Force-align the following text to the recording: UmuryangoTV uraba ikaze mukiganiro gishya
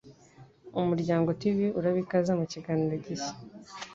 UmuryangoTV 0.79 1.57
uraba 1.79 1.99
ikaze 2.03 2.31
mukiganiro 2.39 2.95
gishya 3.05 3.33